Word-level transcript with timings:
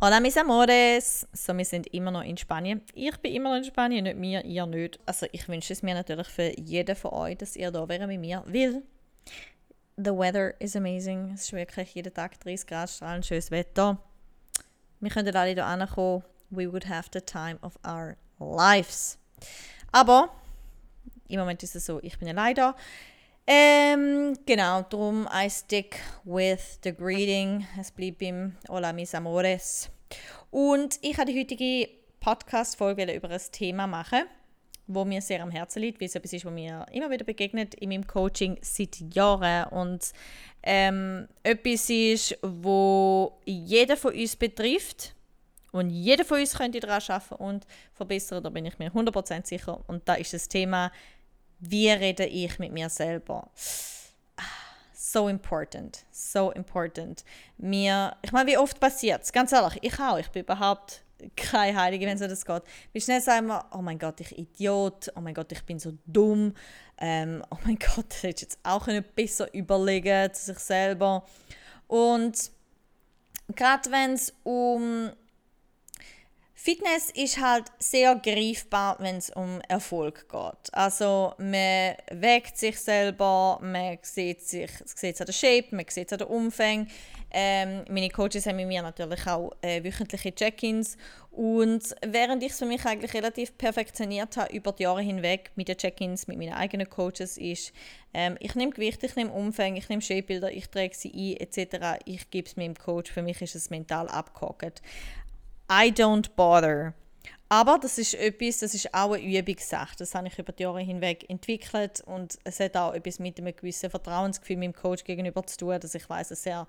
Hola 0.00 0.18
mis 0.18 0.36
amores! 0.36 1.28
So, 1.32 1.56
wir 1.56 1.64
sind 1.64 1.86
immer 1.94 2.10
noch 2.10 2.24
in 2.24 2.36
Spanien. 2.36 2.82
Ich 2.92 3.16
bin 3.18 3.32
immer 3.32 3.50
noch 3.50 3.58
in 3.58 3.64
Spanien, 3.64 4.02
nicht 4.02 4.16
mir, 4.16 4.44
ihr 4.44 4.66
nicht. 4.66 4.98
Also 5.06 5.26
ich 5.30 5.48
wünsche 5.48 5.72
es 5.72 5.82
mir 5.82 5.94
natürlich 5.94 6.26
für 6.26 6.52
jeden 6.58 6.96
von 6.96 7.12
euch, 7.12 7.38
dass 7.38 7.54
ihr 7.54 7.70
da 7.70 7.88
wäre 7.88 8.08
mit 8.08 8.20
mir, 8.20 8.42
weil 8.46 8.82
the 9.96 10.10
weather 10.10 10.60
is 10.60 10.74
amazing. 10.74 11.30
Es 11.34 11.42
ist 11.42 11.52
wirklich 11.52 11.94
jeden 11.94 12.12
Tag 12.12 12.38
30 12.40 12.66
Grad, 12.66 12.90
strahlend 12.90 13.26
schönes 13.26 13.52
Wetter. 13.52 13.96
Wir 14.98 15.10
könnten 15.10 15.34
alle 15.36 15.52
hier 15.52 15.64
ankommen. 15.64 16.24
We 16.50 16.70
would 16.70 16.88
have 16.88 17.08
the 17.12 17.20
time 17.20 17.58
of 17.62 17.78
our 17.86 18.16
lives. 18.40 19.18
Aber 19.92 20.30
im 21.28 21.38
Moment 21.38 21.62
ist 21.62 21.76
es 21.76 21.86
so, 21.86 22.00
ich 22.02 22.18
bin 22.18 22.28
allein 22.28 22.56
da. 22.56 22.74
Ähm, 23.48 24.36
genau, 24.44 24.82
darum 24.82 25.28
I 25.32 25.48
stick 25.48 26.00
with 26.24 26.80
the 26.82 26.92
greeting. 26.92 27.64
Es 27.78 27.92
bleibt 27.92 28.18
beim 28.18 28.56
Hola 28.68 28.92
mis 28.92 29.14
amores. 29.14 29.88
Und 30.50 30.98
ich 31.00 31.16
habe 31.16 31.30
die 31.30 31.40
heutige 31.40 31.88
Podcast-Folge 32.18 33.04
über 33.14 33.30
ein 33.30 33.40
Thema 33.52 33.86
machen, 33.86 34.24
wo 34.88 35.04
mir 35.04 35.22
sehr 35.22 35.44
am 35.44 35.52
Herzen 35.52 35.82
liegt, 35.82 36.00
weil 36.00 36.08
es 36.08 36.16
etwas 36.16 36.32
ist, 36.32 36.44
was 36.44 36.52
mir 36.52 36.86
immer 36.90 37.08
wieder 37.08 37.24
begegnet 37.24 37.76
in 37.76 37.90
meinem 37.90 38.08
Coaching 38.08 38.58
seit 38.62 38.96
Jahren 39.14 39.68
und 39.68 40.12
ähm, 40.64 41.28
etwas 41.44 41.88
ist, 41.88 42.36
wo 42.42 43.38
jeder 43.44 43.96
von 43.96 44.12
uns 44.12 44.34
betrifft 44.34 45.14
und 45.70 45.90
jeder 45.90 46.24
von 46.24 46.40
uns 46.40 46.56
könnte 46.56 46.80
daran 46.80 47.02
arbeiten 47.06 47.34
und 47.34 47.66
verbessern, 47.92 48.42
da 48.42 48.50
bin 48.50 48.64
ich 48.64 48.78
mir 48.78 48.90
100% 48.90 49.46
sicher. 49.46 49.78
Und 49.86 50.08
da 50.08 50.14
ist 50.14 50.32
das 50.32 50.48
Thema 50.48 50.90
wie 51.58 51.90
rede 51.90 52.26
ich 52.26 52.58
mit 52.58 52.72
mir 52.72 52.88
selber? 52.88 53.50
So 54.92 55.28
important, 55.28 56.04
so 56.10 56.50
important. 56.50 57.24
Mir, 57.56 58.16
ich 58.22 58.32
meine, 58.32 58.50
wie 58.50 58.58
oft 58.58 58.78
passiert 58.80 59.22
es? 59.22 59.32
Ganz 59.32 59.52
ehrlich, 59.52 59.78
ich 59.80 59.98
auch. 59.98 60.18
Ich 60.18 60.28
bin 60.30 60.42
überhaupt 60.42 61.02
keine 61.36 61.80
Heilige, 61.80 62.06
wenn 62.06 62.14
es 62.14 62.20
so 62.20 62.28
das 62.28 62.44
geht. 62.44 62.62
Wie 62.92 63.00
schnell 63.00 63.20
sagen 63.20 63.46
wir, 63.46 63.64
oh 63.72 63.82
mein 63.82 63.98
Gott, 63.98 64.20
ich 64.20 64.36
Idiot, 64.36 65.12
oh 65.16 65.20
mein 65.20 65.34
Gott, 65.34 65.50
ich 65.52 65.64
bin 65.64 65.78
so 65.78 65.92
dumm, 66.06 66.54
ähm, 66.98 67.42
oh 67.50 67.56
mein 67.64 67.78
Gott, 67.96 68.06
das 68.10 68.22
hätte 68.22 68.42
jetzt 68.42 68.58
auch 68.62 68.88
besser 69.14 69.52
überlegen 69.54 70.32
zu 70.34 70.46
sich 70.46 70.58
selber. 70.58 71.24
Und 71.86 72.50
gerade 73.54 73.90
wenn 73.90 74.12
es 74.12 74.34
um 74.42 75.10
Fitness 76.66 77.12
ist 77.14 77.40
halt 77.40 77.66
sehr 77.78 78.16
greifbar, 78.16 78.96
wenn 78.98 79.18
es 79.18 79.30
um 79.30 79.60
Erfolg 79.68 80.28
geht. 80.28 80.74
Also 80.74 81.32
man 81.38 81.94
wägt 82.10 82.58
sich 82.58 82.80
selber, 82.80 83.60
man 83.62 83.98
sieht 84.02 84.40
sich, 84.40 84.72
sieht 84.84 85.14
es 85.14 85.20
an 85.20 85.26
der 85.26 85.32
Shape, 85.32 85.66
man 85.70 85.84
sieht 85.88 86.08
es 86.08 86.12
an 86.14 86.18
der 86.18 86.28
Umfang. 86.28 86.88
Ähm, 87.30 87.84
meine 87.88 88.08
Coaches 88.08 88.46
haben 88.46 88.56
mit 88.56 88.66
mir 88.66 88.82
natürlich 88.82 89.24
auch 89.28 89.52
äh, 89.62 89.84
wöchentliche 89.84 90.34
Check-ins 90.34 90.96
und 91.30 91.94
während 92.04 92.42
ich 92.42 92.50
es 92.50 92.58
für 92.58 92.66
mich 92.66 92.84
eigentlich 92.84 93.14
relativ 93.14 93.56
perfektioniert 93.58 94.36
habe 94.36 94.52
über 94.52 94.72
die 94.72 94.84
Jahre 94.84 95.02
hinweg 95.02 95.52
mit 95.54 95.68
den 95.68 95.76
Check-ins 95.76 96.26
mit 96.26 96.38
meinen 96.38 96.54
eigenen 96.54 96.88
Coaches 96.88 97.36
ist, 97.36 97.72
ähm, 98.14 98.36
ich 98.40 98.54
nehme 98.54 98.72
Gewicht, 98.72 99.04
ich 99.04 99.14
nehme 99.14 99.30
Umfang, 99.30 99.76
ich 99.76 99.88
nehme 99.88 100.02
Shapebilder, 100.02 100.50
ich 100.50 100.68
trage 100.68 100.94
sie 100.94 101.12
ein 101.12 101.46
etc. 101.46 102.00
Ich 102.06 102.30
gebe 102.30 102.48
es 102.48 102.56
meinem 102.56 102.74
Coach, 102.74 103.12
für 103.12 103.22
mich 103.22 103.40
ist 103.42 103.54
es 103.54 103.70
mental 103.70 104.08
abgehakt. 104.08 104.80
I 105.70 105.90
don't 105.90 106.30
bother. 106.36 106.94
Aber 107.48 107.78
das 107.78 107.96
ist 107.98 108.14
etwas, 108.14 108.58
das 108.58 108.74
ist 108.74 108.92
auch 108.92 109.12
eine 109.12 109.22
Übungssache. 109.22 109.94
Das 109.98 110.14
habe 110.16 110.26
ich 110.26 110.38
über 110.38 110.52
die 110.52 110.64
Jahre 110.64 110.80
hinweg 110.80 111.28
entwickelt 111.30 112.02
und 112.04 112.38
es 112.42 112.58
hat 112.58 112.76
auch 112.76 112.92
etwas 112.92 113.20
mit 113.20 113.38
einem 113.38 113.54
gewissen 113.54 113.88
Vertrauensgefühl 113.88 114.56
meinem 114.56 114.72
Coach 114.72 115.04
gegenüber 115.04 115.46
zu 115.46 115.56
tun, 115.58 115.78
dass 115.78 115.94
ich 115.94 116.08
weiß, 116.08 116.30
dass 116.30 116.44
er 116.44 116.66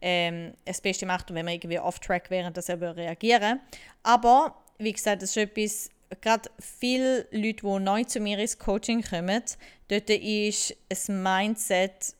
ähm, 0.00 0.52
das 0.64 0.80
Beste 0.80 1.04
macht 1.04 1.30
und 1.30 1.36
wenn 1.36 1.46
wir 1.46 1.54
irgendwie 1.54 1.80
off-track 1.80 2.30
wären, 2.30 2.52
dass 2.52 2.68
er 2.68 2.80
reagieren 2.96 3.60
Aber, 4.04 4.54
wie 4.78 4.92
gesagt, 4.92 5.22
das 5.22 5.30
ist 5.30 5.36
etwas, 5.36 5.90
gerade 6.20 6.48
viele 6.60 7.26
Leute, 7.32 7.66
die 7.66 7.78
neu 7.80 8.04
zu 8.04 8.20
mir 8.20 8.38
ins 8.38 8.56
Coaching 8.56 9.02
kommen, 9.02 9.42
dort 9.88 10.10
ist 10.10 10.76
ein 10.88 11.22
Mindset 11.24 12.14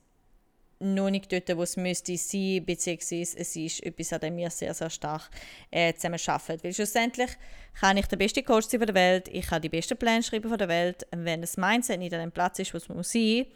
noch 0.81 1.11
nicht 1.11 1.31
dort, 1.31 1.57
wo 1.57 1.63
es 1.63 1.77
müsste 1.77 2.17
sein, 2.17 2.65
beziehungsweise 2.65 3.39
es 3.39 3.55
ist 3.55 3.83
etwas, 3.85 4.13
an 4.13 4.21
dem 4.21 4.37
wir 4.37 4.51
sehr, 4.51 4.75
sehr 4.75 4.91
stark 4.91 5.31
äh, 5.71 5.93
zusammen. 5.95 6.19
Weil 6.63 6.73
schlussendlich 6.73 7.31
kann 7.79 7.97
ich 7.97 8.07
der 8.07 8.17
beste 8.17 8.43
Coach 8.43 8.67
sein 8.67 8.81
der 8.81 8.95
Welt, 8.95 9.29
ich 9.29 9.47
kann 9.47 9.63
die 9.63 9.69
besten 9.69 9.97
Pläne 9.97 10.23
schreiben 10.23 10.49
von 10.49 10.59
der 10.59 10.69
Welt, 10.69 11.07
wenn 11.13 11.43
das 11.43 11.57
Mindset 11.57 11.99
nicht 11.99 12.15
an 12.15 12.21
dem 12.21 12.33
Platz 12.33 12.59
ist, 12.59 12.73
wo 12.73 12.79
es 12.79 12.89
muss 12.89 13.13
sein 13.13 13.47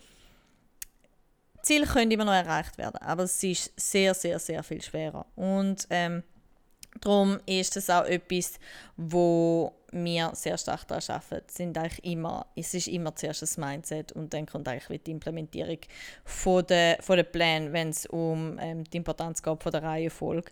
Ziel 1.65 1.87
können 1.87 2.11
immer 2.11 2.27
noch 2.27 2.33
erreicht 2.33 2.77
werden, 2.79 2.99
aber 2.99 3.25
es 3.25 3.43
ist 3.43 3.73
sehr, 3.77 4.15
sehr, 4.15 4.39
sehr 4.39 4.63
viel 4.63 4.83
schwerer. 4.83 5.27
Und 5.35 5.87
ähm, 5.91 6.23
darum 7.01 7.41
ist 7.47 7.77
es 7.77 7.89
auch 7.91 8.05
etwas, 8.05 8.59
wo 8.97 9.73
wir 9.95 10.33
sehr 10.35 10.59
stark 10.59 10.87
daran 10.89 11.03
arbeiten, 11.09 11.47
sind 11.49 11.79
eigentlich 11.79 12.05
immer, 12.05 12.47
es 12.57 12.75
ist 12.75 12.89
immer 12.89 13.15
zuerst 13.15 13.43
das 13.43 13.57
Mindset 13.57 14.13
und 14.13 14.35
dann 14.35 14.47
kommt 14.47 14.69
eigentlich 14.69 15.03
die 15.03 15.13
Implementierung 15.13 15.79
von 16.25 16.67
der, 16.67 16.99
von 17.01 17.17
der 17.17 17.25
Plan, 17.25 17.73
wenn 17.73 17.91
es 17.91 18.07
um 18.07 18.59
ähm, 18.61 18.85
die 18.85 18.97
Importanz 18.97 19.43
geht 19.43 19.63
von 19.63 19.73
der 19.73 19.83
Reihenfolge, 19.83 20.51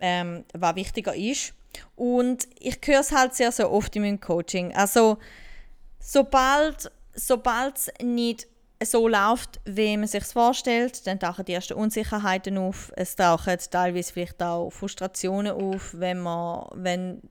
ähm, 0.00 0.44
was 0.52 0.76
wichtiger 0.76 1.14
ist. 1.14 1.54
Und 1.96 2.48
ich 2.58 2.78
höre 2.84 3.00
es 3.00 3.12
halt 3.12 3.34
sehr, 3.34 3.52
sehr 3.52 3.70
oft 3.70 3.94
in 3.96 4.02
meinem 4.02 4.20
Coaching. 4.20 4.74
Also, 4.74 5.18
sobald 5.98 6.90
es 7.14 7.92
nicht 8.02 8.46
so 8.84 9.08
läuft, 9.08 9.60
wie 9.64 9.96
man 9.96 10.08
sich 10.08 10.24
vorstellt, 10.24 11.06
dann 11.06 11.20
tauchen 11.20 11.44
die 11.44 11.52
ersten 11.52 11.74
Unsicherheiten 11.74 12.58
auf. 12.58 12.92
Es 12.96 13.16
tauchen 13.16 13.56
teilweise 13.70 14.12
vielleicht 14.12 14.42
auch 14.42 14.70
Frustrationen 14.70 15.52
auf, 15.52 15.94
wenn 15.98 16.20
man, 16.20 16.66
wenn 16.74 17.22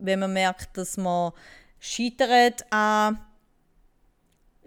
wenn 0.00 0.20
man 0.20 0.32
merkt, 0.32 0.76
dass 0.76 0.96
man 0.96 1.32
scheitert 1.80 2.64
an 2.70 3.18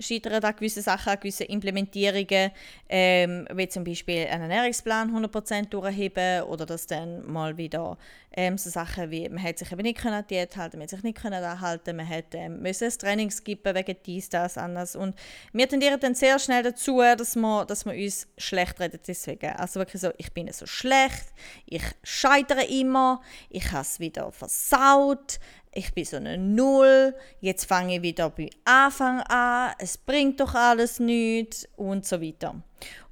scheitern 0.01 0.43
an 0.43 0.55
gewissen 0.55 0.83
Sachen, 0.83 1.09
an 1.09 1.19
gewissen 1.19 1.47
Implementierungen, 1.47 2.51
ähm, 2.89 3.47
wie 3.53 3.67
zum 3.67 3.83
Beispiel 3.83 4.27
einen 4.27 4.49
Ernährungsplan 4.49 5.11
100% 5.15 5.69
durchheben 5.69 6.43
oder 6.43 6.65
dass 6.65 6.87
dann 6.87 7.29
mal 7.31 7.57
wieder 7.57 7.97
ähm, 8.33 8.57
so 8.57 8.69
Sachen 8.69 9.11
wie, 9.11 9.27
man 9.27 9.43
hat 9.43 9.59
sich 9.59 9.71
eben 9.71 9.81
nicht 9.81 9.99
können 9.99 10.25
Diät 10.27 10.55
halten, 10.55 10.77
man 10.77 10.83
hat 10.83 10.89
sich 10.89 11.03
nicht 11.03 11.21
können 11.21 11.61
halten, 11.61 11.95
man 11.95 12.07
hat 12.07 12.33
ähm, 12.33 12.61
müssen 12.61 12.85
ein 12.85 12.97
Training 12.97 13.31
skippen 13.31 13.75
wegen 13.75 13.95
dies, 14.05 14.29
das, 14.29 14.57
anders 14.57 14.95
und 14.95 15.15
wir 15.51 15.67
tendieren 15.67 15.99
dann 15.99 16.15
sehr 16.15 16.39
schnell 16.39 16.63
dazu, 16.63 16.99
dass 16.99 17.35
wir, 17.35 17.65
dass 17.65 17.85
wir 17.85 17.93
uns 17.93 18.27
schlecht 18.37 18.79
reden 18.79 18.99
deswegen. 19.05 19.51
Also 19.51 19.79
wirklich 19.79 20.01
so, 20.01 20.11
ich 20.17 20.31
bin 20.31 20.51
so 20.53 20.65
schlecht, 20.65 21.25
ich 21.65 21.83
scheitere 22.03 22.63
immer, 22.63 23.21
ich 23.49 23.71
habe 23.71 23.81
es 23.81 23.99
wieder 23.99 24.31
versaut, 24.31 25.39
ich 25.73 25.93
bin 25.93 26.05
so 26.05 26.17
eine 26.17 26.37
Null, 26.37 27.15
jetzt 27.39 27.65
fange 27.65 27.95
ich 27.95 28.01
wieder 28.01 28.29
bei 28.29 28.49
Anfang 28.65 29.21
an, 29.21 29.73
es 29.79 29.97
bringt 29.97 30.39
doch 30.39 30.53
alles 30.53 30.99
nichts 30.99 31.67
und 31.77 32.05
so 32.05 32.21
weiter. 32.21 32.61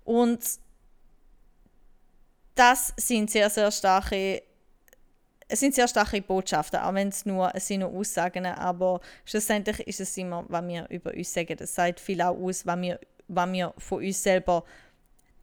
Und 0.03 0.39
das 2.55 2.93
sind 2.97 3.31
sehr, 3.31 3.49
sehr 3.49 3.71
starke 3.71 4.43
es 5.51 5.61
sind 5.61 5.73
sehr 5.73 5.87
starke 5.87 6.21
Botschaften, 6.21 6.79
auch 6.79 6.93
wenn 6.93 7.09
es 7.09 7.25
nur, 7.25 7.49
es 7.55 7.65
sind 7.67 7.79
nur 7.79 7.91
Aussagen, 7.91 8.45
aber 8.45 9.01
schlussendlich 9.25 9.79
ist 9.87 9.99
es 9.99 10.15
immer, 10.15 10.45
was 10.47 10.67
wir 10.67 10.85
über 10.89 11.11
uns 11.11 11.33
sagen. 11.33 11.57
Das 11.57 11.73
sagt 11.73 11.99
viel 11.99 12.21
auch 12.21 12.37
aus, 12.37 12.67
was 12.67 12.79
wir, 12.79 12.99
was 13.27 13.51
wir 13.51 13.73
von 13.79 14.03
uns 14.03 14.21
selber 14.21 14.63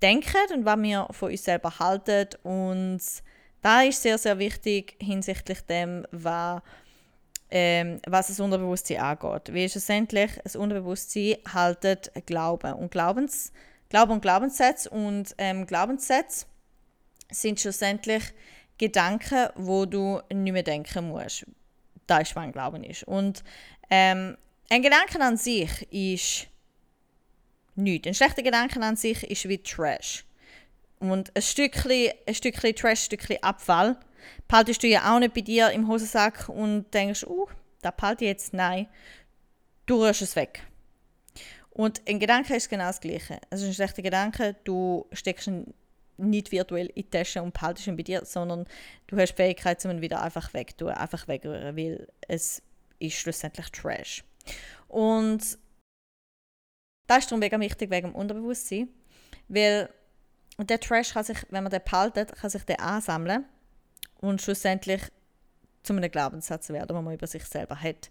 denken 0.01 0.37
und 0.55 0.65
was 0.65 0.79
wir 0.79 1.09
von 1.11 1.31
uns 1.33 1.45
selber 1.45 1.77
halten 1.81 2.29
und 2.45 3.01
da 3.63 3.83
ist 3.83 4.01
sehr, 4.01 4.17
sehr 4.17 4.39
wichtig 4.39 4.95
hinsichtlich 5.01 5.61
dem, 5.63 6.07
was 6.13 6.63
ähm, 7.51 8.01
was 8.07 8.29
das 8.29 8.41
Unterbewusstsein 8.41 8.99
angeht. 8.99 9.55
Weil 9.55 9.69
schlussendlich 9.69 10.31
das 10.43 10.57
Unterbewusstsein 10.57 11.37
haltet 11.53 12.11
Glauben 12.27 12.75
und 12.75 12.91
Glaubens, 12.91 13.53
Glauben 13.89 14.13
und 14.13 14.21
Glaubenssätze 14.21 14.91
und 14.91 15.35
ähm, 15.39 15.67
Glaubenssätze 15.67 16.47
sind 17.31 17.61
schlussendlich 17.61 18.23
Gedanken, 18.79 19.49
wo 19.55 19.87
du 19.87 20.21
nicht 20.33 20.53
mehr 20.53 20.63
denken 20.63 21.09
musst. 21.09 21.47
Da 22.07 22.19
ist, 22.19 22.37
was 22.37 22.45
ein 22.45 22.53
Glauben 22.53 22.85
ist. 22.85 23.05
Und 23.05 23.43
ähm, 23.91 24.37
ein 24.69 24.83
Gedanke 24.83 25.21
an 25.21 25.37
sich 25.37 25.71
ist 25.93 26.49
nichts. 27.75 28.07
Ein 28.07 28.15
schlechter 28.15 28.43
Gedanke 28.43 28.81
an 28.81 28.97
sich 28.97 29.23
ist 29.23 29.49
wie 29.49 29.59
Trash. 29.59 30.25
Und 30.99 31.35
ein 31.37 31.43
Stückchen, 31.43 32.11
ein 32.27 32.35
Stückchen 32.35 32.75
Trash, 32.75 32.91
ein 32.91 32.97
Stückchen 32.97 33.43
Abfall 33.43 33.99
behaltest 34.49 34.83
du 34.83 34.87
ja 34.87 35.15
auch 35.15 35.19
nicht 35.19 35.35
bei 35.35 35.41
dir 35.41 35.71
im 35.71 35.89
Hosensack 35.89 36.49
und 36.49 36.93
denkst, 36.93 37.25
uh, 37.25 37.47
da 37.83 37.91
behalte 37.91 38.25
ich 38.25 38.31
jetzt. 38.31 38.53
Nein, 38.53 38.89
du 39.87 40.03
rührst 40.03 40.23
es 40.23 40.37
weg. 40.37 40.63
Und 41.71 42.01
ein 42.09 42.19
Gedanke 42.19 42.57
ist 42.57 42.71
genau 42.71 42.87
das 42.87 43.01
Gleiche. 43.01 43.39
Es 43.51 43.61
ist 43.61 43.69
ein 43.69 43.75
schlechter 43.75 44.03
Gedanke, 44.03 44.57
du 44.65 45.07
steckst 45.13 45.47
ihn 45.47 45.75
nicht 46.17 46.51
virtuell 46.51 46.87
in 46.87 46.95
die 46.95 47.11
Tasche 47.11 47.43
und 47.43 47.53
behaltest 47.53 47.87
ihn 47.87 47.97
bei 47.97 48.03
dir, 48.03 48.25
sondern 48.25 48.67
du 49.07 49.17
hast 49.19 49.33
die 49.33 49.37
Fähigkeit, 49.37 49.85
ihn 49.85 50.01
wieder 50.01 50.23
einfach 50.23 50.55
wegzutun, 50.55 50.95
einfach 50.95 51.29
wegrühren, 51.29 51.77
weil 51.77 52.09
es 52.27 52.63
ist 52.99 53.17
schlussendlich 53.17 53.71
Trash. 53.71 54.25
Und 54.89 55.59
das 57.07 57.19
ist 57.19 57.31
darum 57.31 57.41
mega 57.41 57.61
wichtig 57.61 57.91
wegen 57.91 58.09
dem 58.09 58.15
Unterbewusstsein, 58.15 58.89
weil 59.49 59.91
der 60.59 60.81
Trash 60.81 61.13
kann 61.13 61.25
sich, 61.25 61.39
wenn 61.51 61.63
man 61.63 61.71
den 61.71 61.83
behaltet, 61.85 62.35
kann 62.35 62.51
sich 62.51 62.65
der 62.65 62.81
ansammeln 62.81 63.45
und 64.21 64.41
schlussendlich 64.41 65.03
zu 65.83 65.93
einem 65.93 66.11
Glaubenssatz 66.11 66.69
werden, 66.71 66.97
den 66.97 67.05
man 67.05 67.15
über 67.15 67.27
sich 67.27 67.45
selber 67.45 67.81
hat. 67.81 68.11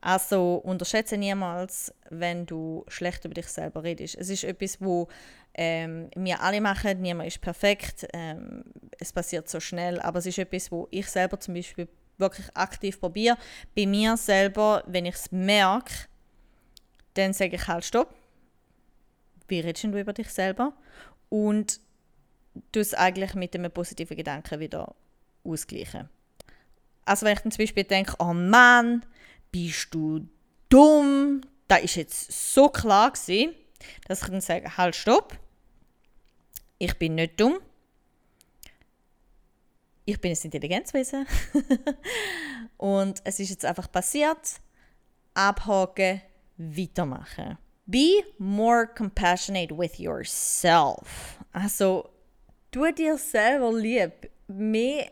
Also 0.00 0.56
unterschätze 0.56 1.16
niemals, 1.16 1.94
wenn 2.10 2.44
du 2.44 2.84
schlecht 2.88 3.24
über 3.24 3.34
dich 3.34 3.46
selber 3.46 3.84
redest. 3.84 4.16
Es 4.16 4.30
ist 4.30 4.42
etwas, 4.42 4.80
wo 4.80 5.06
ähm, 5.54 6.10
wir 6.16 6.40
alle 6.40 6.60
machen. 6.60 7.00
Niemand 7.00 7.28
ist 7.28 7.40
perfekt. 7.40 8.08
Ähm, 8.12 8.64
es 8.98 9.12
passiert 9.12 9.48
so 9.48 9.60
schnell, 9.60 10.00
aber 10.00 10.18
es 10.18 10.26
ist 10.26 10.38
etwas, 10.38 10.72
wo 10.72 10.88
ich 10.90 11.06
selber 11.06 11.38
zum 11.38 11.54
Beispiel 11.54 11.88
wirklich 12.18 12.48
aktiv 12.54 12.98
probiere. 12.98 13.38
Bei 13.76 13.86
mir 13.86 14.16
selber, 14.16 14.82
wenn 14.86 15.06
ich 15.06 15.14
es 15.14 15.30
merke, 15.30 15.92
dann 17.14 17.32
sage 17.32 17.54
ich 17.54 17.68
halt 17.68 17.84
Stopp. 17.84 18.12
Wie 19.46 19.60
redest 19.60 19.84
du 19.84 19.96
über 19.96 20.12
dich 20.12 20.30
selber? 20.30 20.72
Und 21.28 21.80
du 22.72 22.80
es 22.80 22.92
eigentlich 22.92 23.34
mit 23.34 23.54
einem 23.54 23.70
positiven 23.70 24.16
Gedanken 24.16 24.58
wieder 24.58 24.96
ausgleichen. 25.44 26.08
Also 27.04 27.26
wenn 27.26 27.34
ich 27.34 27.40
dann 27.40 27.52
zum 27.52 27.62
Beispiel 27.62 27.84
denke, 27.84 28.14
oh 28.18 28.32
Mann, 28.32 29.04
bist 29.50 29.88
du 29.92 30.26
dumm? 30.68 31.42
Da 31.68 31.76
ist 31.76 31.96
jetzt 31.96 32.54
so 32.54 32.68
klar 32.68 33.10
gewesen, 33.12 33.54
dass 34.06 34.22
ich 34.22 34.28
dann 34.28 34.40
sage, 34.40 34.76
halt, 34.76 34.94
stopp. 34.94 35.38
Ich 36.78 36.98
bin 36.98 37.14
nicht 37.14 37.40
dumm. 37.40 37.60
Ich 40.04 40.20
bin 40.20 40.32
ein 40.32 40.38
Intelligenzwesen. 40.42 41.26
Und 42.76 43.20
es 43.24 43.38
ist 43.38 43.50
jetzt 43.50 43.64
einfach 43.64 43.90
passiert. 43.90 44.60
Abhaken, 45.34 46.20
weitermachen. 46.56 47.56
Be 47.86 48.24
more 48.38 48.86
compassionate 48.86 49.76
with 49.76 49.98
yourself. 49.98 51.38
Also, 51.52 52.10
tu 52.70 52.90
dir 52.92 53.16
selber 53.16 53.72
lieb. 53.72 54.30
Mehr 54.48 55.08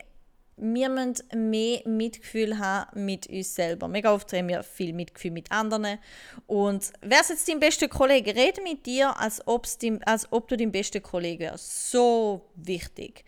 wir 0.61 0.89
müssen 0.89 1.51
mehr 1.51 1.81
Mitgefühl 1.87 2.59
haben 2.59 3.05
mit 3.05 3.27
uns 3.29 3.55
selber. 3.55 3.89
Mega 3.89 4.13
oft 4.13 4.33
haben 4.33 4.49
wir 4.49 4.63
viel 4.63 4.93
Mitgefühl 4.93 5.31
mit 5.31 5.51
anderen. 5.51 5.99
Und 6.47 6.93
wer 7.01 7.21
ist 7.21 7.31
jetzt 7.31 7.49
dein 7.49 7.61
bester 7.61 7.89
Kollege? 7.89 8.35
Rede 8.35 8.63
mit 8.63 8.87
dir, 8.87 9.19
als, 9.19 9.43
dein, 9.81 10.03
als 10.05 10.31
ob 10.31 10.49
du 10.49 10.57
dein 10.57 10.71
bester 10.71 11.01
Kollege 11.01 11.45
wärst. 11.45 11.91
So 11.91 12.51
wichtig. 12.57 13.25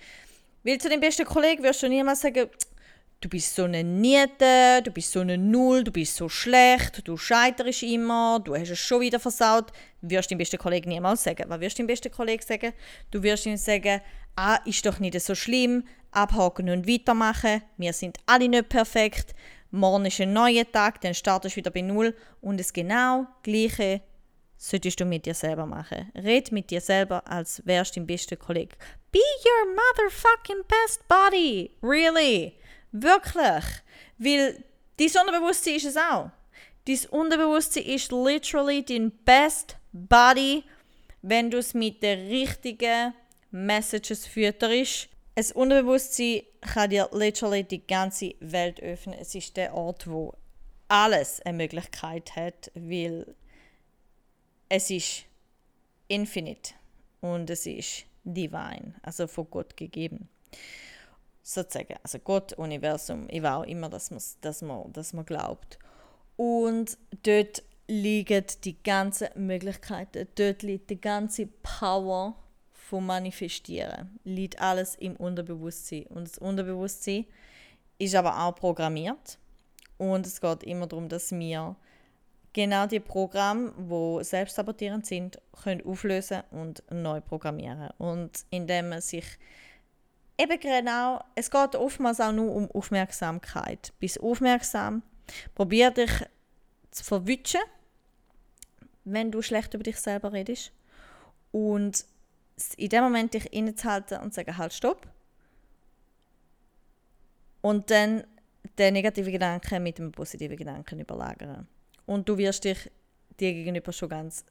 Weil 0.63 0.79
zu 0.79 0.89
deinem 0.89 1.01
besten 1.01 1.25
Kollegen 1.25 1.63
wirst 1.63 1.83
du 1.83 1.89
niemals 1.89 2.21
sagen, 2.21 2.49
du 3.21 3.29
bist 3.29 3.55
so 3.55 3.65
eine 3.65 3.83
Niete, 3.83 4.83
du 4.83 4.91
bist 4.91 5.13
so 5.13 5.21
eine 5.21 5.39
Null, 5.39 5.85
du 5.85 5.93
bist 5.93 6.17
so 6.17 6.29
schlecht, 6.29 7.07
du 7.07 7.17
scheiterst 7.17 7.83
immer, 7.83 8.41
du 8.41 8.55
hast 8.55 8.71
es 8.71 8.79
schon 8.79 9.01
wieder 9.01 9.19
versaut. 9.19 9.73
Wirst 10.03 10.31
du 10.31 10.35
deinem 10.35 10.39
besten 10.39 10.59
Kollegen 10.59 10.91
niemals 10.91 11.25
sagen. 11.25 11.45
Was 11.49 11.61
wirst 11.61 11.79
du 11.79 11.83
deinem 11.83 11.89
besten 11.89 12.13
Kollegen 12.13 12.43
sagen? 12.43 12.73
Du 13.11 13.23
wirst 13.23 13.47
ihm 13.47 13.57
sagen, 13.57 14.01
ah, 14.37 14.59
ist 14.67 14.85
doch 14.85 14.99
nicht 14.99 15.21
so 15.21 15.35
schlimm, 15.35 15.85
abhaken 16.13 16.71
und 16.71 16.87
weitermachen. 16.87 17.63
Wir 17.77 17.93
sind 17.93 18.19
alle 18.27 18.49
nicht 18.49 18.69
perfekt. 18.69 19.35
Morgen 19.71 20.05
ist 20.05 20.21
ein 20.21 20.33
neuer 20.33 20.71
Tag, 20.71 21.01
dann 21.01 21.15
startest 21.15 21.57
du 21.57 21.59
wieder 21.59 21.71
bei 21.71 21.81
Null. 21.81 22.15
Und 22.41 22.61
das 22.61 22.73
genau 22.73 23.27
Gleiche 23.43 24.03
solltest 24.57 25.01
du 25.01 25.05
mit 25.05 25.27
dir 25.27 25.35
selber 25.35 25.67
machen. 25.67 26.13
Red 26.15 26.53
mit 26.53 26.71
dir 26.71 26.81
selber, 26.81 27.27
als 27.27 27.63
wärst 27.67 27.97
du 27.97 28.01
dein 28.01 28.07
bester 28.07 28.37
Kollege. 28.37 28.77
Be 29.11 29.19
your 29.19 29.75
motherfucking 29.75 30.63
best 30.69 31.07
body. 31.09 31.71
Really. 31.83 32.55
Wirklich. 32.93 33.65
Weil 34.19 34.63
dein 34.99 35.11
Unterbewusstsein 35.21 35.77
ist 35.77 35.87
es 35.87 35.97
auch. 35.97 36.31
Dein 36.87 36.99
Unterbewusstsein 37.11 37.85
ist 37.85 38.13
literally 38.13 38.85
dein 38.85 39.11
best 39.25 39.77
body, 39.93 40.65
wenn 41.23 41.51
du 41.51 41.59
es 41.59 41.75
mit 41.75 42.03
den 42.03 42.29
richtigen 42.29 43.15
Messages 43.51 44.27
fütterst 44.27 45.09
ein 45.35 45.45
Unterbewusstsein 45.55 46.43
kann 46.61 46.91
dir 46.91 47.09
literally 47.13 47.65
die 47.65 47.87
ganze 47.87 48.35
Welt 48.41 48.81
öffnen. 48.81 49.17
Es 49.19 49.35
ist 49.35 49.57
der 49.57 49.75
Ort, 49.75 50.07
wo 50.09 50.35
alles 50.89 51.41
eine 51.41 51.57
Möglichkeit 51.57 52.37
hat, 52.37 52.71
weil 52.75 53.35
es 54.69 54.91
ist 54.91 55.25
infinite 56.09 56.75
und 57.21 57.49
es 57.49 57.67
ist 57.67 58.05
divine, 58.25 58.95
also 59.03 59.27
von 59.27 59.49
Gott 59.51 59.77
gegeben. 59.77 60.29
Sozusagen, 61.43 61.97
also 62.03 62.19
Gott, 62.19 62.53
Universum, 62.53 63.27
ich 63.29 63.43
war 63.43 63.59
auch 63.59 63.65
immer, 63.65 63.89
dass 63.89 64.11
dass 64.41 64.63
man, 64.63 64.93
dass 64.93 65.13
man 65.13 65.25
glaubt. 65.25 65.79
Und 66.37 66.97
dort 67.23 67.63
liegen 67.89 68.45
die 68.65 68.81
ganzen 68.83 69.29
Möglichkeiten, 69.35 70.29
dort 70.35 70.63
liegt 70.63 70.91
die 70.91 71.01
ganze 71.01 71.47
Power 71.47 72.37
vom 72.93 73.07
Manifestieren 73.07 74.19
liegt 74.23 74.61
alles 74.61 74.97
im 74.97 75.17
Unterbewusstsein. 75.17 76.05
Und 76.09 76.29
das 76.29 76.37
Unterbewusstsein 76.37 77.25
ist 77.97 78.15
aber 78.15 78.39
auch 78.39 78.55
programmiert. 78.55 79.39
Und 79.97 80.27
es 80.27 80.43
geht 80.43 80.63
immer 80.65 80.87
darum, 80.87 81.09
dass 81.09 81.33
wir 81.33 81.75
genau 82.53 82.87
die 82.87 83.01
Programme, 83.01 83.73
die 83.79 84.25
selbstsabotierend 84.25 85.07
sind, 85.07 85.41
können 85.63 85.83
auflösen 85.87 86.43
und 86.51 86.83
neu 86.91 87.23
programmieren. 87.23 87.89
Und 87.97 88.45
indem 88.51 88.91
man 88.91 89.01
sich 89.01 89.25
eben 90.37 90.61
genau, 90.61 91.25
es 91.35 91.51
geht 91.51 91.75
oftmals 91.75 92.21
auch 92.21 92.33
nur 92.33 92.55
um 92.55 92.71
Aufmerksamkeit. 92.73 93.95
Bist 94.01 94.21
aufmerksam, 94.21 95.03
probier 95.55 95.93
dich 95.93 96.13
zu 96.91 97.05
verwischen, 97.05 97.63
wenn 99.05 99.33
du 99.33 99.41
schlecht 99.41 99.73
über 99.73 99.83
dich 99.83 99.97
selber 99.97 100.35
redest. 100.35 100.73
Und 101.53 102.05
in 102.77 102.89
dem 102.89 103.05
Moment 103.05 103.35
dich 103.35 103.53
innezuhalten 103.53 104.21
und 104.21 104.33
zu 104.33 104.37
sagen, 104.37 104.57
halt, 104.57 104.73
stopp. 104.73 105.07
Und 107.61 107.91
dann 107.91 108.25
den 108.79 108.95
negativen 108.95 109.33
Gedanken 109.33 109.83
mit 109.83 109.99
dem 109.99 110.13
positiven 110.13 110.57
Gedanken 110.57 111.01
überlagern. 111.01 111.67
Und 112.07 112.29
du 112.29 112.37
wirst 112.39 112.65
dich 112.65 112.91
dir 113.39 113.53
gegenüber 113.53 113.93
schon 113.93 114.09
ganz 114.09 114.45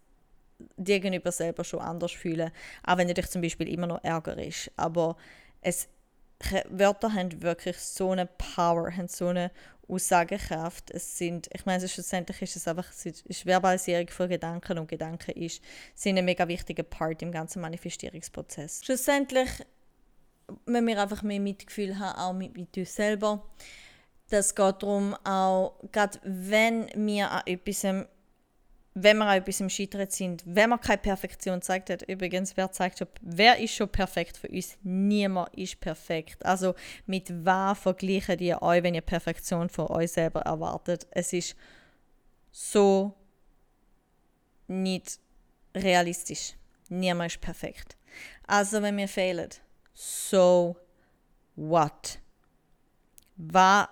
dir 0.78 1.00
gegenüber 1.00 1.32
selber 1.32 1.64
schon 1.64 1.80
anders 1.80 2.12
fühlen, 2.12 2.52
auch 2.84 2.98
wenn 2.98 3.08
du 3.08 3.14
dich 3.14 3.28
zum 3.30 3.42
Beispiel 3.42 3.68
immer 3.70 3.88
noch 3.88 4.04
ärgerst. 4.04 4.72
Aber 4.78 5.18
es, 5.62 5.88
Wörter 6.70 7.14
haben 7.14 7.42
wirklich 7.42 7.78
so 7.78 8.12
eine 8.12 8.26
Power, 8.26 8.96
haben 8.96 9.08
so 9.08 9.28
eine 9.28 9.52
Aussagekraft. 9.88 10.92
Es 10.92 11.18
sind, 11.18 11.50
ich 11.54 11.66
meine, 11.66 11.88
schlussendlich 11.88 12.42
ist 12.42 12.56
es 12.56 12.68
einfach, 12.68 12.88
ist 13.06 13.46
Verbalisierung 13.46 14.08
von 14.10 14.30
Gedanken 14.30 14.78
und 14.78 14.88
Gedanken 14.88 15.32
ist, 15.32 15.62
sind 15.96 16.18
ein 16.18 16.26
mega 16.26 16.48
wichtiger 16.48 16.84
Part 16.84 17.22
im 17.22 17.32
ganzen 17.32 17.62
Manifestierungsprozess. 17.62 18.82
Schlussendlich 18.84 19.50
müssen 20.66 20.88
wir 20.88 21.02
einfach 21.02 21.24
mehr 21.24 21.40
Mitgefühl 21.40 21.98
haben, 22.00 22.20
auch 22.20 22.34
mit, 22.34 22.56
mit 22.56 22.78
uns 22.78 22.94
selber. 22.94 23.44
Das 24.30 24.56
geht 24.56 24.82
darum, 24.82 25.14
auch 25.26 25.76
gerade 25.92 26.20
wenn 26.24 26.90
wir 26.96 27.30
an 27.30 27.42
etwas 27.46 27.86
wenn 28.94 29.18
wir 29.18 29.26
an 29.26 29.38
etwas 29.38 29.72
scheitern 29.72 30.10
sind, 30.10 30.44
wenn 30.46 30.70
man 30.70 30.82
keine 30.82 30.98
Perfektion 30.98 31.62
zeigt 31.62 31.90
hat, 31.90 32.02
übrigens, 32.04 32.58
wer 32.58 32.72
zeigt, 32.72 33.06
wer 33.22 33.58
ist 33.58 33.74
schon 33.74 33.90
perfekt 33.90 34.38
für 34.38 34.50
uns? 34.50 34.78
Niemand 34.84 35.56
ist 35.56 35.80
perfekt. 35.80 36.46
Also 36.46 36.76
mit 37.06 37.32
was 37.46 37.80
vergleichen 37.80 38.40
ihr 38.40 38.62
euch, 38.62 38.84
wenn 38.84 38.96
ihr 38.96 39.02
Perfektion 39.02 39.70
von 39.70 39.88
euch 39.88 40.12
selber 40.12 40.42
erwartet? 40.42 41.08
Es 41.12 41.32
ist 41.32 41.56
so 42.52 43.14
nicht 44.68 45.20
realistisch. 45.74 46.54
Niemand 46.90 47.32
ist 47.32 47.42
perfekt. 47.42 47.96
Also 48.46 48.82
wenn 48.82 48.98
wir 48.98 49.08
fehlen, 49.08 49.50
so 49.94 50.76
what? 51.56 52.20
Was 53.38 53.88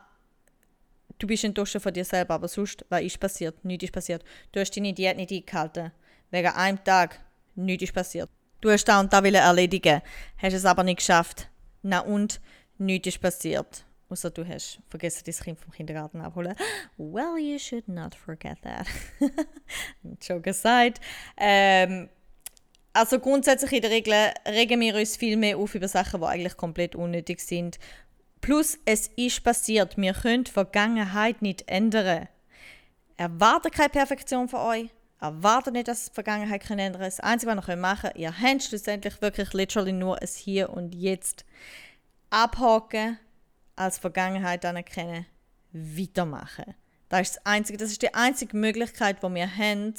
du 1.20 1.28
bist 1.28 1.44
enttäuscht 1.44 1.80
von 1.80 1.94
dir 1.94 2.06
selber, 2.06 2.34
aber 2.34 2.48
sonst, 2.48 2.86
was 2.90 3.04
ist 3.04 3.20
passiert? 3.20 3.64
Nichts 3.64 3.84
ist 3.84 3.94
passiert. 3.94 4.24
Du 4.52 4.60
hast 4.60 4.76
deine 4.76 4.94
Diät 4.94 5.18
nicht 5.18 5.32
eingehalten. 5.32 5.92
Wegen 6.32 6.48
einem 6.48 6.84
Tag, 6.84 7.20
nichts 7.56 7.84
ist 7.84 7.94
passiert. 7.94 8.30
Du 8.62 8.72
hast 8.72 8.86
da 8.86 9.00
und 9.00 9.14
da 9.14 9.20
erledigen, 9.20 10.02
hast 10.38 10.54
es 10.54 10.66
aber 10.66 10.84
nicht 10.84 10.98
geschafft. 10.98 11.50
Na 11.82 12.00
und, 12.00 12.42
nichts 12.78 13.08
ist 13.08 13.22
passiert. 13.22 13.86
Außer 14.10 14.32
du 14.32 14.48
hast 14.48 14.80
vergessen, 14.88 15.24
dein 15.26 15.36
Kind 15.36 15.60
vom 15.60 15.72
Kindergarten 15.72 16.20
abholen. 16.22 16.56
Well, 16.98 17.38
you 17.38 17.60
should 17.60 17.88
not 17.88 18.16
forget 18.16 18.58
that. 18.64 18.88
Joke 20.22 20.50
aside. 20.50 20.96
Ähm, 21.38 22.10
also 22.92 23.20
grundsätzlich 23.20 23.72
in 23.72 23.82
der 23.82 23.92
Regel 23.92 24.14
regen 24.48 24.80
wir 24.82 24.96
uns 24.96 25.16
viel 25.16 25.38
mehr 25.38 25.58
auf 25.58 25.76
über 25.76 25.88
Sachen, 25.88 26.22
die 26.22 26.26
eigentlich 26.26 26.58
komplett 26.58 26.96
unnötig 26.96 27.40
sind 27.40 27.78
Plus, 28.42 28.78
es 28.86 29.08
ist 29.16 29.44
passiert. 29.44 29.98
Wir 29.98 30.14
können 30.14 30.46
die 30.46 30.52
Vergangenheit 30.52 31.42
nicht 31.42 31.68
ändern. 31.70 32.28
Erwartet 33.18 33.74
keine 33.74 33.90
Perfektion 33.90 34.48
von 34.48 34.60
euch. 34.62 34.90
Erwartet 35.20 35.74
nicht, 35.74 35.90
dass 35.90 36.06
die 36.06 36.14
Vergangenheit 36.14 36.64
kann 36.64 36.80
ändern 36.80 37.02
Das 37.02 37.20
Einzige, 37.20 37.56
was 37.56 37.68
ihr 37.68 37.76
machen 37.76 38.12
könnt, 38.12 38.18
ihr 38.18 38.40
habt 38.40 38.64
schlussendlich 38.64 39.22
wirklich 39.22 39.54
literally 39.54 39.92
nur 39.92 40.22
es 40.22 40.38
Hier 40.38 40.70
und 40.70 40.96
Jetzt. 40.96 41.46
Abhaken, 42.30 43.20
als 43.76 43.98
Vergangenheit 43.98 44.64
anerkennen, 44.64 45.26
weitermachen. 45.74 46.76
Das 47.10 47.22
ist, 47.22 47.36
das, 47.36 47.46
Einzige, 47.46 47.78
das 47.78 47.92
ist 47.92 48.02
die 48.02 48.14
einzige 48.14 48.56
Möglichkeit, 48.56 49.22
die 49.22 49.28
wir 49.28 49.58
haben. 49.58 49.94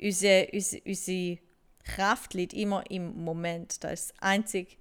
Unsere, 0.00 0.48
unsere, 0.52 0.82
unsere 0.84 1.38
Kraft 1.84 2.34
liegt 2.34 2.54
immer 2.54 2.90
im 2.90 3.22
Moment. 3.22 3.84
Das 3.84 4.06
ist 4.06 4.14
einzig, 4.20 4.78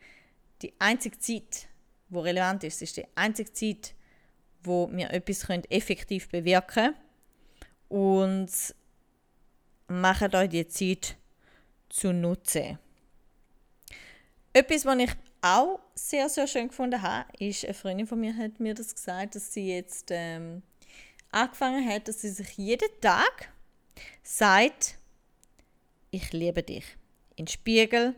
die 0.62 0.74
einzige 0.80 1.20
Zeit, 1.20 1.68
wo 2.10 2.22
relevant 2.22 2.64
ist. 2.64 2.76
Es 2.76 2.82
ist 2.84 2.98
die 2.98 3.08
einzige 3.16 3.52
Zeit, 3.52 3.94
wo 4.64 4.90
wir 4.92 5.12
etwas 5.12 5.48
effektiv 5.70 6.30
bewirken 6.30 6.94
können. 6.94 6.96
Und 7.90 8.50
macht 9.88 10.36
euch 10.36 10.50
die 10.50 10.68
Zeit 10.68 11.16
zu 11.90 12.12
nutzen. 12.12 12.78
Etwas, 14.54 14.86
was 14.86 14.98
ich 14.98 15.12
auch 15.42 15.80
sehr, 15.94 16.30
sehr 16.30 16.48
schön 16.48 16.68
gefunden 16.68 17.02
habe, 17.02 17.30
ist, 17.40 17.64
eine 17.64 17.74
Freundin 17.74 18.08
von 18.08 18.20
mir 18.20 18.36
hat 18.36 18.60
mir 18.60 18.74
das 18.74 18.94
gesagt, 18.94 19.36
dass 19.36 19.54
sie 19.54 19.74
jetzt 19.74 20.10
ähm, 20.10 20.64
angefangen 21.32 21.88
hat, 21.88 22.08
dass 22.08 22.22
sie 22.22 22.30
sich 22.30 22.58
jeden 22.58 22.90
Tag 23.02 23.52
sagt, 24.24 24.98
ich 26.12 26.34
liebe 26.34 26.64
dich. 26.64 26.86
In 27.36 27.46
den 27.46 27.52
Spiegel 27.52 28.16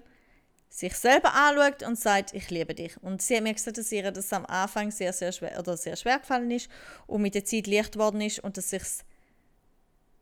sich 0.70 0.94
selber 0.96 1.34
anschaut 1.34 1.84
und 1.84 2.00
sagt, 2.00 2.34
ich 2.34 2.50
liebe 2.50 2.76
dich. 2.76 2.96
Und 3.02 3.22
sie 3.22 3.36
hat 3.36 3.44
mir 3.44 3.54
gesagt, 3.54 3.78
dass 3.78 3.92
ihr 3.92 4.12
das 4.12 4.32
am 4.32 4.46
Anfang 4.46 4.92
sehr, 4.92 5.12
sehr 5.14 5.32
schwer, 5.32 5.58
oder 5.60 5.76
sehr 5.76 5.96
schwer 5.96 6.20
gefallen 6.20 6.52
ist 6.52 6.70
und 7.08 7.22
mit 7.22 7.36
der 7.36 7.44
Zeit 7.44 7.68
leicht 7.68 7.94
geworden 7.94 8.22
ist 8.22 8.40
und 8.40 8.56
dass 8.56 8.70
sich 8.70 8.84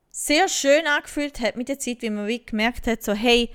sehr 0.09 0.47
schön 0.47 0.87
angefühlt 0.87 1.39
hat 1.41 1.57
mit 1.57 1.69
der 1.69 1.79
Zeit, 1.79 2.01
wie 2.01 2.09
man 2.09 2.27
wie 2.27 2.43
gemerkt 2.43 2.87
hat, 2.87 3.03
so 3.03 3.13
hey, 3.13 3.51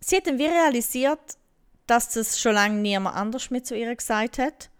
sie 0.00 0.16
hat 0.16 0.26
dann 0.26 0.38
wie 0.38 0.46
realisiert, 0.46 1.36
dass 1.86 2.08
das 2.10 2.40
schon 2.40 2.54
lange 2.54 2.80
niemand 2.80 3.14
anders 3.14 3.50
mit 3.50 3.66
zu 3.66 3.76
ihr 3.76 3.94
gesagt 3.94 4.38
hat 4.38 4.70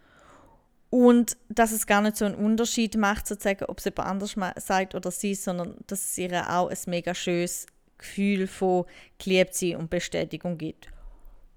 und 0.91 1.37
dass 1.49 1.71
es 1.71 1.87
gar 1.87 2.01
nicht 2.01 2.17
so 2.17 2.25
einen 2.25 2.35
Unterschied 2.35 2.97
macht, 2.97 3.27
sozusagen, 3.27 3.67
ob 3.67 3.79
es 3.79 3.85
jemand 3.85 4.09
anders 4.09 4.35
sagt 4.57 4.95
oder 4.95 5.11
sie, 5.11 5.35
sondern 5.35 5.77
dass 5.87 6.05
es 6.05 6.19
ihr 6.19 6.51
auch 6.51 6.71
ein 6.71 6.79
mega 6.87 7.15
schönes 7.15 7.67
Gefühl 7.99 8.47
von 8.47 8.85
geliebt 9.19 9.55
sein 9.55 9.76
und 9.76 9.91
Bestätigung 9.91 10.59
gibt. 10.59 10.88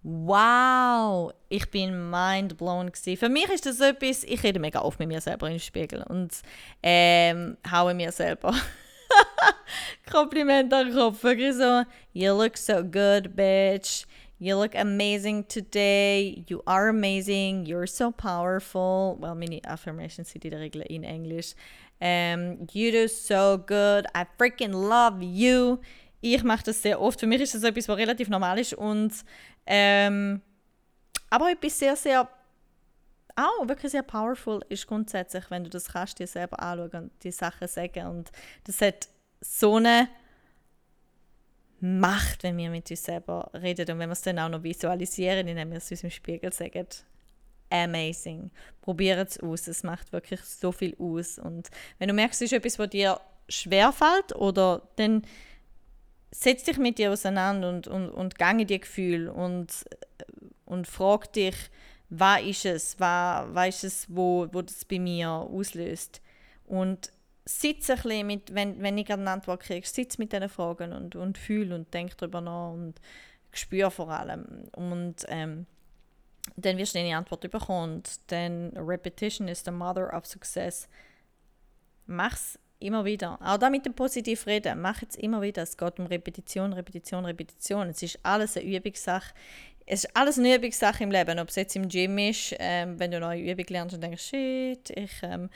Wow, 0.01 1.33
ich 1.49 1.69
bin 1.69 2.09
mind 2.09 2.57
blown 2.57 2.91
gewesen. 2.91 3.17
Für 3.17 3.27
mich 3.27 3.49
ist 3.49 3.65
das 3.65 3.81
etwas, 3.81 4.23
ich 4.23 4.41
rede 4.43 4.59
mega 4.59 4.81
oft 4.81 4.97
mit 4.97 5.09
mir 5.09 5.19
selber 5.19 5.49
im 5.49 5.59
Spiegel 5.59 6.03
und 6.03 6.31
ähm, 6.81 7.57
haue 7.69 7.93
mir 7.93 8.11
selber 8.11 8.53
Kompliment 10.11 10.73
an 10.73 10.87
den 10.87 10.95
Kopf. 10.95 11.21
So, 11.21 11.83
you 12.13 12.33
look 12.33 12.57
so 12.57 12.81
good, 12.83 13.35
bitch. 13.35 14.05
You 14.41 14.55
look 14.55 14.73
amazing 14.73 15.43
today. 15.49 16.45
You 16.47 16.61
are 16.65 16.87
amazing. 16.87 17.65
You're 17.65 17.87
so 17.87 18.11
powerful. 18.11 19.17
Well, 19.19 19.35
meine 19.35 19.59
Affirmations 19.65 20.29
sind 20.31 20.45
in 20.45 20.51
der 20.51 20.61
Regel 20.61 20.81
in 20.83 21.03
Englisch. 21.03 21.55
Um, 21.99 22.67
you 22.71 22.91
do 22.91 23.09
so 23.09 23.57
good. 23.57 24.05
I 24.15 24.25
freaking 24.37 24.73
love 24.73 25.21
you. 25.21 25.79
Ich 26.21 26.43
mache 26.43 26.63
das 26.63 26.81
sehr 26.81 26.99
oft. 26.99 27.19
Für 27.19 27.27
mich 27.27 27.41
ist 27.41 27.55
das 27.55 27.63
etwas, 27.63 27.87
was 27.87 27.97
relativ 27.97 28.29
normal 28.29 28.59
ist. 28.59 28.73
Und, 28.73 29.13
ähm, 29.65 30.41
aber 31.29 31.51
etwas 31.51 31.79
sehr, 31.79 31.95
sehr, 31.95 32.27
auch 33.35 33.67
wirklich 33.67 33.91
sehr 33.91 34.03
powerful 34.03 34.61
ist 34.69 34.87
grundsätzlich, 34.87 35.49
wenn 35.49 35.63
du 35.63 35.69
das 35.69 35.89
kannst, 35.93 36.19
dir 36.19 36.27
selber 36.27 36.59
anschauen 36.61 37.03
und 37.03 37.23
die 37.23 37.31
Sachen 37.31 37.67
sagen. 37.67 38.07
Und 38.07 38.31
das 38.65 38.81
hat 38.81 39.07
so 39.41 39.75
eine 39.75 40.09
Macht, 41.81 42.43
wenn 42.43 42.57
wir 42.57 42.69
mit 42.69 42.91
uns 42.91 43.03
selber 43.03 43.49
reden 43.53 43.89
und 43.91 43.99
wenn 43.99 44.09
wir 44.09 44.13
es 44.13 44.21
dann 44.21 44.39
auch 44.39 44.49
noch 44.49 44.63
visualisieren, 44.63 45.47
indem 45.47 45.71
wir 45.71 45.77
es 45.77 45.89
uns 45.89 46.03
im 46.03 46.09
Spiegel 46.09 46.51
sagen. 46.51 46.87
Amazing. 47.69 48.51
Probiert 48.81 49.29
es 49.29 49.39
aus. 49.39 49.67
Es 49.67 49.83
macht 49.83 50.11
wirklich 50.11 50.41
so 50.41 50.71
viel 50.73 50.95
aus. 50.99 51.39
Und 51.39 51.69
wenn 51.97 52.09
du 52.09 52.13
merkst, 52.13 52.41
es 52.41 52.51
ist 52.51 52.57
etwas, 52.57 52.79
was 52.79 52.89
dir 52.89 53.21
schwerfällt 53.47 54.35
oder 54.35 54.89
dann 54.97 55.23
setz 56.31 56.63
dich 56.63 56.77
mit 56.77 56.97
dir 56.97 57.11
auseinander 57.11 57.69
und, 57.69 57.87
und, 57.87 58.09
und 58.09 58.37
gang 58.37 58.59
in 58.59 58.67
die 58.67 58.79
Gefühle 58.79 59.31
und, 59.33 59.85
und 60.65 60.87
frag 60.87 61.33
dich, 61.33 61.55
was 62.09 62.41
ist 62.41 62.65
es, 62.65 62.99
was, 62.99 63.47
was 63.53 63.67
ist 63.67 63.83
es, 63.83 64.07
wo, 64.09 64.47
wo 64.51 64.61
das 64.61 64.85
bei 64.85 64.99
mir 64.99 65.29
auslöst. 65.29 66.21
Und 66.65 67.11
sitze 67.45 67.93
ein 67.93 68.01
bisschen 68.01 68.27
mit, 68.27 68.53
wenn, 68.53 68.81
wenn 68.81 68.97
ich 68.97 69.11
eine 69.11 69.29
Antwort 69.29 69.61
kriege, 69.61 69.87
sitze 69.87 70.19
mit 70.19 70.31
diesen 70.31 70.49
Fragen 70.49 70.93
und, 70.93 71.15
und 71.15 71.37
fühle 71.37 71.75
und 71.75 71.93
denke 71.93 72.15
darüber 72.17 72.41
nach 72.41 72.71
und 72.71 72.95
spüre 73.51 73.89
vor 73.89 74.09
allem. 74.09 74.69
Und 74.73 75.25
ähm, 75.27 75.65
dann 76.55 76.77
wirst 76.77 76.95
du 76.95 76.99
eine 76.99 77.17
Antwort 77.17 77.49
bekommen. 77.49 78.03
Dann 78.27 78.71
Repetition 78.75 79.47
is 79.47 79.63
the 79.63 79.71
mother 79.71 80.13
of 80.15 80.25
success. 80.25 80.87
Mach's 82.05 82.59
Immer 82.81 83.03
wieder. 83.03 83.37
Auch 83.43 83.57
da 83.57 83.69
mit 83.69 83.85
dem 83.85 83.93
positiv 83.93 84.47
reden. 84.47 84.81
Mach 84.81 85.03
es 85.03 85.17
immer 85.17 85.41
wieder. 85.41 85.63
Es 85.63 85.75
geht 85.75 85.99
um 85.99 86.05
Repetition, 86.05 86.71
Repetition, 86.71 87.25
Repetition. 87.25 87.89
Es 87.89 88.01
ist 88.01 88.19
alles 88.23 88.55
eine 88.55 88.77
Übungssache. 88.77 89.33
Es 89.85 90.05
ist 90.05 90.15
alles 90.15 90.39
eine 90.39 90.55
Übungssache 90.55 91.03
im 91.03 91.11
Leben. 91.11 91.39
Ob 91.39 91.49
es 91.49 91.55
jetzt 91.55 91.75
im 91.75 91.89
Gym 91.89 92.17
ist, 92.17 92.55
ähm, 92.57 92.97
wenn 92.97 93.11
du 93.11 93.17
eine 93.17 93.25
neue 93.25 93.51
Übung 93.51 93.65
lernst 93.67 93.95
und 93.95 94.01
denkst, 94.01 94.23
shit, 94.23 94.89
ich, 94.91 95.11
ähm, 95.23 95.49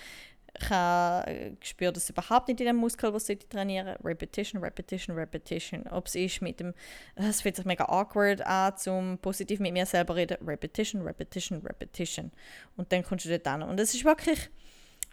ich 0.60 0.70
habe 0.70 1.56
spüre 1.62 1.94
das 1.94 2.10
überhaupt 2.10 2.50
nicht 2.50 2.60
in 2.60 2.68
dem 2.68 2.76
Muskel, 2.76 3.14
was 3.14 3.30
ich 3.30 3.48
trainiere. 3.48 3.98
Repetition, 4.04 4.62
Repetition, 4.62 5.16
Repetition. 5.16 5.88
Ob 5.88 6.08
es 6.08 6.16
ist 6.16 6.42
mit 6.42 6.60
dem, 6.60 6.74
es 7.16 7.42
fühlt 7.42 7.56
sich 7.56 7.64
mega 7.64 7.86
awkward 7.86 8.42
an, 8.46 8.78
zum 8.78 9.18
positiv 9.20 9.62
mit 9.62 9.72
mir 9.72 9.86
selber 9.86 10.18
reden. 10.18 10.46
Repetition, 10.46 11.02
Repetition, 11.04 11.62
Repetition. 11.62 12.34
Und 12.76 12.92
dann 12.92 13.02
kommst 13.02 13.24
du 13.24 13.30
dort 13.30 13.48
an. 13.48 13.64
Und 13.64 13.80
es 13.80 13.94
ist 13.94 14.04
wirklich, 14.04 14.50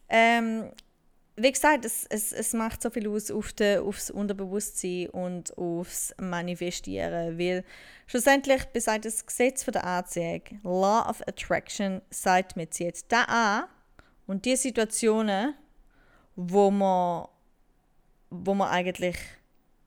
ähm, 0.09 0.73
wie 1.37 1.53
gesagt, 1.53 1.85
es, 1.85 2.07
es, 2.09 2.33
es 2.33 2.53
macht 2.53 2.83
so 2.83 2.91
viel 2.91 3.09
aus 3.09 3.31
auf 3.31 3.53
de, 3.53 3.79
aufs 3.79 4.11
Unterbewusstsein 4.11 5.09
und 5.11 5.57
aufs 5.57 6.15
Manifestieren, 6.21 7.39
weil 7.39 7.65
schlussendlich 8.07 8.65
besagt 8.67 9.05
das 9.05 9.25
Gesetz 9.25 9.65
der 9.65 9.85
Anziehung, 9.85 10.43
Law 10.63 11.09
of 11.09 11.23
Attraction, 11.27 12.03
sagt 12.11 12.57
mir 12.57 12.69
jetzt 12.73 13.07
da 13.09 13.23
an 13.25 13.65
und 14.27 14.45
die 14.45 14.57
Situationen, 14.57 15.55
wo 16.37 16.71
man, 16.71 17.27
wo 18.31 18.55
man 18.55 18.69
eigentlich 18.69 19.17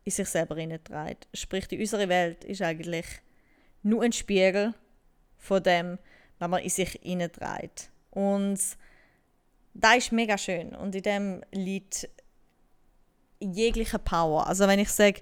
in 0.04 0.12
sich 0.12 0.28
selber 0.28 0.56
hineintreibt. 0.56 1.28
Sprich, 1.34 1.68
die 1.68 1.80
unsere 1.80 2.10
Welt 2.10 2.44
ist 2.44 2.62
eigentlich 2.62 3.06
nur 3.84 4.04
ein 4.04 4.12
Spiegel 4.12 4.74
von 5.38 5.64
dem, 5.64 5.98
was 6.40 6.50
man 6.50 6.62
in 6.62 6.70
sich 6.70 7.00
hineintreibt. 7.02 7.90
Und 8.12 8.60
das 9.74 9.98
ist 9.98 10.12
mega 10.12 10.38
schön 10.38 10.76
und 10.76 10.96
in 10.96 11.02
dem 11.02 11.42
liegt 11.52 12.08
jegliche 13.40 14.00
Power. 14.00 14.48
Also 14.48 14.68
wenn 14.68 14.80
ich 14.80 14.90
sage, 14.90 15.22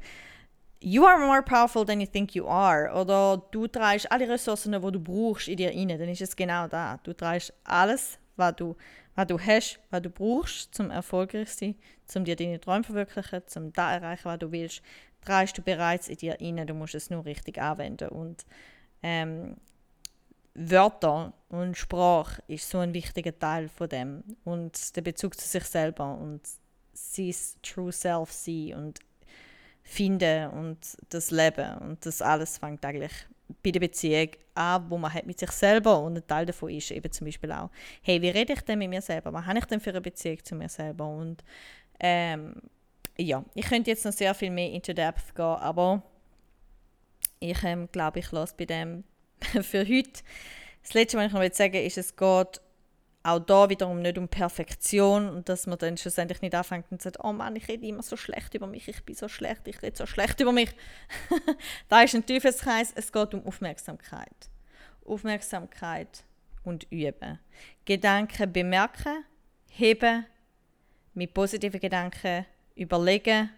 you 0.81 1.05
are 1.05 1.19
more 1.19 1.41
powerful 1.41 1.85
than 1.85 2.01
you 2.01 2.07
think 2.07 2.35
you 2.35 2.47
are 2.47 2.91
oder 2.93 3.41
du 3.51 3.67
trägst 3.67 4.11
alle 4.11 4.27
Ressourcen, 4.27 4.71
die 4.71 4.91
du 4.91 4.99
brauchst, 4.99 5.47
in 5.47 5.57
dir 5.57 5.69
rein, 5.69 5.87
dann 5.87 6.09
ist 6.09 6.21
es 6.21 6.35
genau 6.35 6.67
da. 6.67 6.99
Du 7.03 7.13
trägst 7.13 7.53
alles, 7.63 8.17
was 8.35 8.55
du, 8.55 8.75
was 9.15 9.27
du 9.27 9.39
hast, 9.39 9.79
was 9.89 10.01
du 10.01 10.09
brauchst, 10.09 10.73
zum 10.73 10.89
erfolgreich 10.89 11.49
zu 11.49 11.57
sein, 11.57 11.75
zum 12.05 12.25
dir 12.25 12.35
deine 12.35 12.59
Träume 12.59 12.83
verwirklichen, 12.83 13.43
zum 13.47 13.71
da 13.73 13.93
erreichen, 13.93 14.25
was 14.25 14.39
du 14.39 14.51
willst, 14.51 14.81
trägst 15.23 15.57
du 15.57 15.61
bereits 15.61 16.07
in 16.07 16.17
dir 16.17 16.37
rein. 16.41 16.67
Du 16.67 16.73
musst 16.73 16.95
es 16.95 17.09
nur 17.09 17.25
richtig 17.25 17.59
anwenden 17.59 18.09
und 18.09 18.45
ähm, 19.03 19.57
Wörter 20.53 21.33
und 21.49 21.77
Sprache 21.77 22.41
ist 22.47 22.69
so 22.69 22.79
ein 22.79 22.93
wichtiger 22.93 23.37
Teil 23.37 23.69
von 23.69 23.89
dem 23.89 24.23
und 24.43 24.95
der 24.95 25.01
Bezug 25.01 25.39
zu 25.39 25.47
sich 25.47 25.63
selber 25.63 26.17
und 26.17 26.41
sein 26.93 27.33
True 27.61 27.91
Self 27.91 28.31
sein 28.31 28.73
und 28.75 28.99
finden 29.83 30.49
und 30.51 30.77
das 31.09 31.31
Leben 31.31 31.77
und 31.77 32.05
das 32.05 32.21
alles 32.21 32.57
fängt 32.57 32.85
eigentlich 32.85 33.13
bei 33.63 33.71
der 33.71 33.79
Beziehung 33.79 34.29
an, 34.55 34.89
wo 34.89 34.97
man 34.97 35.13
hat 35.13 35.25
mit 35.25 35.39
sich 35.39 35.51
selber 35.51 35.99
und 35.99 36.17
ein 36.17 36.27
Teil 36.27 36.45
davon 36.45 36.69
ist 36.69 36.91
eben 36.91 37.11
zum 37.11 37.25
Beispiel 37.25 37.51
auch, 37.51 37.69
hey, 38.01 38.21
wie 38.21 38.29
rede 38.29 38.53
ich 38.53 38.61
denn 38.61 38.79
mit 38.79 38.89
mir 38.89 39.01
selber? 39.01 39.33
Was 39.33 39.45
habe 39.45 39.59
ich 39.59 39.65
denn 39.65 39.79
für 39.79 39.89
eine 39.89 40.01
Beziehung 40.01 40.43
zu 40.43 40.55
mir 40.55 40.69
selber? 40.69 41.07
Und 41.07 41.43
ähm, 41.99 42.55
ja, 43.17 43.43
ich 43.53 43.65
könnte 43.65 43.91
jetzt 43.91 44.05
noch 44.05 44.13
sehr 44.13 44.33
viel 44.33 44.51
mehr 44.51 44.71
into 44.71 44.93
depth 44.93 45.35
gehen, 45.35 45.45
aber 45.45 46.01
ich 47.39 47.63
ähm, 47.63 47.89
glaube, 47.91 48.19
ich 48.19 48.31
lasse 48.31 48.55
bei 48.57 48.65
dem 48.65 49.03
für 49.61 49.87
heute. 49.87 50.21
Das 50.83 50.93
Letzte, 50.93 51.17
was 51.17 51.27
ich 51.27 51.33
noch 51.33 51.53
sagen 51.53 51.75
ist, 51.75 51.97
es 51.97 52.15
geht 52.15 52.61
auch 53.23 53.39
da 53.39 53.69
wiederum 53.69 54.01
nicht 54.01 54.17
um 54.17 54.27
Perfektion 54.27 55.29
und 55.29 55.47
dass 55.47 55.67
man 55.67 55.77
dann 55.77 55.97
schlussendlich 55.97 56.41
nicht 56.41 56.55
anfängt 56.55 56.85
und 56.89 57.01
sagt, 57.01 57.17
oh 57.23 57.31
Mann, 57.31 57.55
ich 57.55 57.67
rede 57.67 57.85
immer 57.85 58.01
so 58.01 58.17
schlecht 58.17 58.55
über 58.55 58.65
mich, 58.65 58.87
ich 58.87 59.03
bin 59.03 59.15
so 59.15 59.27
schlecht, 59.27 59.67
ich 59.67 59.81
rede 59.83 59.95
so 59.95 60.07
schlecht 60.07 60.39
über 60.39 60.51
mich. 60.51 60.71
da 61.87 62.01
ist 62.01 62.15
ein 62.15 62.25
Teufelskreis, 62.25 62.91
es 62.95 63.11
geht 63.11 63.33
um 63.33 63.45
Aufmerksamkeit. 63.45 64.49
Aufmerksamkeit 65.05 66.23
und 66.63 66.87
üben. 66.91 67.39
Gedanken 67.85 68.51
bemerken, 68.51 69.23
heben, 69.69 70.25
mit 71.13 71.33
positiven 71.33 71.79
Gedanken 71.79 72.45
überlegen 72.73 73.51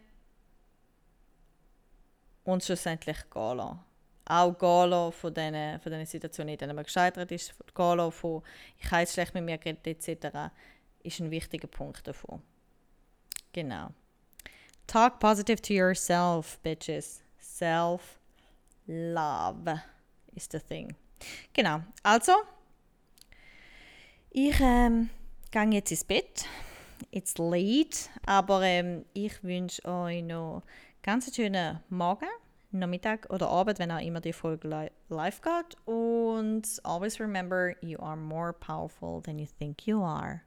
und 2.44 2.64
schlussendlich 2.64 3.30
gehen 3.30 3.58
lassen 3.58 3.93
auch 4.26 4.58
gehen 4.58 5.12
von 5.12 5.34
diesen, 5.34 5.80
von 5.80 5.92
diesen 5.92 6.06
Situationen, 6.06 6.54
in 6.54 6.58
denen 6.58 6.76
man 6.76 6.86
gescheitert 6.86 7.32
ist, 7.32 7.54
gehen 7.76 8.12
von 8.12 8.42
«ich 8.78 8.92
jetzt 8.92 9.14
schlecht 9.14 9.34
mit 9.34 9.44
mir 9.44 9.58
geredet» 9.58 9.86
etc., 9.88 10.52
ist 11.04 11.20
ein 11.20 11.32
wichtiger 11.32 11.68
Punkt 11.68 12.08
davon. 12.08 12.42
Genau. 13.52 13.90
Talk 14.88 15.20
positive 15.20 15.62
to 15.62 15.74
yourself, 15.74 16.58
bitches. 16.64 17.22
Self-love 17.40 18.12
is 20.34 20.48
the 20.52 20.60
thing. 20.60 20.96
Genau. 21.54 21.82
Also, 22.04 22.34
Ich 24.36 24.60
ähm, 24.62 25.12
gehe 25.52 25.70
jetzt 25.70 25.92
ins 25.92 26.04
Bett. 26.04 26.46
It's 27.12 27.38
late, 27.38 28.10
aber 28.26 28.64
ähm, 28.64 29.06
ich 29.14 29.44
wünsche 29.44 29.86
euch 29.86 30.24
noch 30.24 30.64
ganz 31.04 31.34
schönen 31.36 31.82
Morgen, 31.90 32.26
Nachmittag 32.80 33.28
oder 33.30 33.50
Abend, 33.50 33.80
wenn 33.80 33.92
auch 33.92 34.02
immer 34.02 34.22
die 34.22 34.34
Folge 34.34 34.68
li 34.68 34.90
live 35.10 35.42
geht. 35.42 35.78
Und 35.86 36.68
always 36.84 37.20
remember, 37.20 37.74
you 37.82 38.00
are 38.00 38.18
more 38.18 38.54
powerful 38.54 39.22
than 39.22 39.40
you 39.40 39.48
think 39.60 39.86
you 39.88 40.04
are. 40.04 40.42